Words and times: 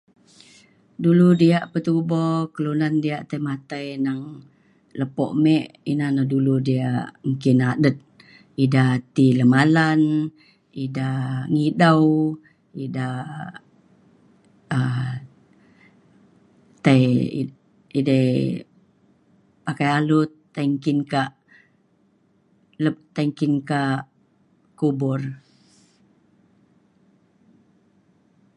dulu 1.03 1.27
diak 1.41 1.65
petubo 1.71 2.23
kelunan 2.53 2.93
diak 3.03 3.21
tai 3.29 3.39
matai 3.47 3.85
neng 4.05 4.21
lepo 4.99 5.25
me 5.43 5.55
ina 5.91 6.05
na 6.15 6.23
dulu 6.31 6.53
diak 6.67 7.05
nggin 7.29 7.61
adet 7.71 7.97
ida 8.63 8.83
ti 9.15 9.25
lemalan 9.39 10.01
ida 10.83 11.09
ngidau 11.53 12.03
ida 12.83 13.07
um 14.77 15.05
tai 16.85 17.01
i- 17.41 17.57
edei 17.99 18.31
pakai 19.65 19.89
alut 19.97 20.31
tei 20.53 20.67
nggin 20.73 20.99
kak 21.11 21.31
le- 22.83 23.05
tai 23.15 23.25
nggin 23.29 23.53
kak 23.69 24.01
kubur. 24.79 25.21